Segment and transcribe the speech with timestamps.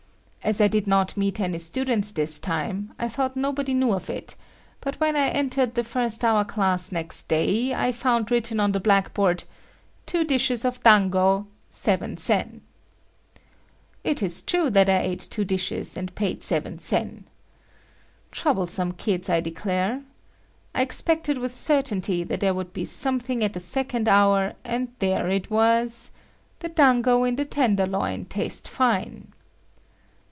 [0.43, 4.35] As I did not meet any students this time, I thought nobody knew of it,
[4.81, 8.79] but when I entered the first hour class next day, I found written on the
[8.79, 9.43] black board;
[10.07, 12.61] "Two dishes of dango—7 sen."
[14.03, 17.25] It is true that I ate two dishes and paid seven sen.
[18.31, 19.29] Troublesome kids!
[19.29, 20.01] I declare.
[20.73, 25.29] I expected with certainty that there would be something at the second hour, and there
[25.29, 26.09] it was;
[26.59, 29.33] "The dango in the tenderloin taste fine."